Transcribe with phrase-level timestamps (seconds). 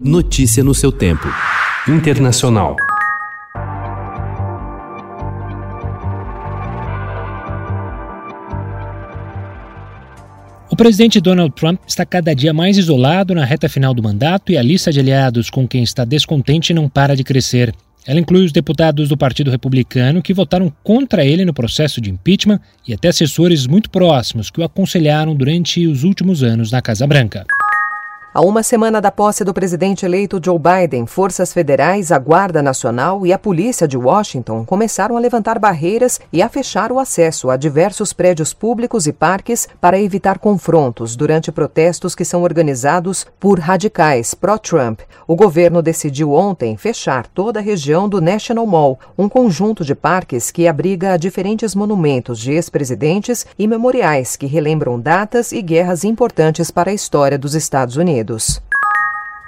[0.00, 1.28] Notícia no seu tempo.
[1.86, 2.74] Internacional.
[10.68, 14.58] O presidente Donald Trump está cada dia mais isolado na reta final do mandato e
[14.58, 17.72] a lista de aliados com quem está descontente não para de crescer.
[18.04, 22.58] Ela inclui os deputados do Partido Republicano que votaram contra ele no processo de impeachment
[22.84, 27.46] e até assessores muito próximos que o aconselharam durante os últimos anos na Casa Branca.
[28.36, 33.24] A uma semana da posse do presidente eleito Joe Biden, forças federais, a Guarda Nacional
[33.24, 37.56] e a polícia de Washington começaram a levantar barreiras e a fechar o acesso a
[37.56, 44.34] diversos prédios públicos e parques para evitar confrontos durante protestos que são organizados por radicais
[44.34, 45.02] pró-Trump.
[45.28, 50.50] O governo decidiu ontem fechar toda a região do National Mall, um conjunto de parques
[50.50, 56.90] que abriga diferentes monumentos de ex-presidentes e memoriais que relembram datas e guerras importantes para
[56.90, 58.23] a história dos Estados Unidos.
[58.24, 58.60] Unidos.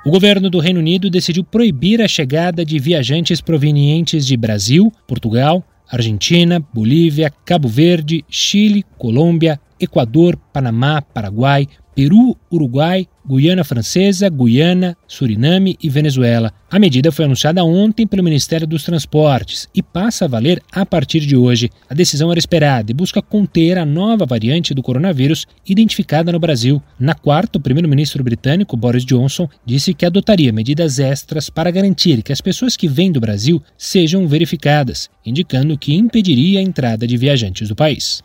[0.04, 5.64] O governo do Reino Unido decidiu proibir a chegada de viajantes provenientes de Brasil, Portugal,
[5.90, 11.66] Argentina, Bolívia, Cabo Verde, Chile, Colômbia, Equador, Panamá, Paraguai,
[11.96, 16.52] Peru, Uruguai, Guiana Francesa, Guiana, Suriname e Venezuela.
[16.70, 21.20] A medida foi anunciada ontem pelo Ministério dos Transportes e passa a valer a partir
[21.20, 21.70] de hoje.
[21.88, 26.82] A decisão era esperada e busca conter a nova variante do coronavírus identificada no Brasil.
[27.00, 32.32] Na quarta, o primeiro-ministro britânico Boris Johnson disse que adotaria medidas extras para garantir que
[32.32, 37.70] as pessoas que vêm do Brasil sejam verificadas, indicando que impediria a entrada de viajantes
[37.70, 38.22] do país.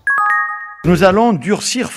[0.84, 1.88] Durcir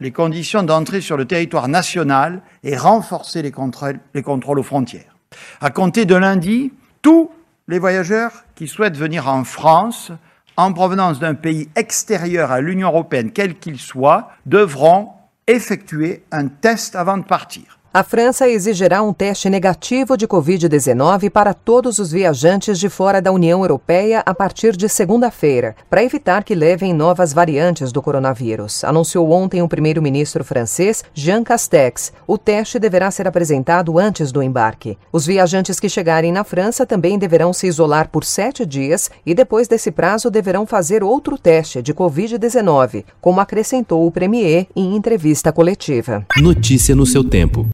[0.00, 5.16] les conditions d'entrée sur le territoire national et renforcer les contrôles, les contrôles aux frontières.
[5.60, 7.30] À compter de lundi, tous
[7.68, 10.12] les voyageurs qui souhaitent venir en France
[10.56, 15.10] en provenance d'un pays extérieur à l'Union européenne, quel qu'il soit, devront
[15.46, 17.75] effectuer un test avant de partir.
[17.96, 23.32] A França exigirá um teste negativo de Covid-19 para todos os viajantes de fora da
[23.32, 29.30] União Europeia a partir de segunda-feira, para evitar que levem novas variantes do coronavírus, anunciou
[29.30, 32.12] ontem o primeiro-ministro francês Jean Castex.
[32.26, 34.98] O teste deverá ser apresentado antes do embarque.
[35.10, 39.68] Os viajantes que chegarem na França também deverão se isolar por sete dias e, depois
[39.68, 46.26] desse prazo, deverão fazer outro teste de Covid-19, como acrescentou o Premier em entrevista coletiva.
[46.36, 47.66] Notícia no seu tempo.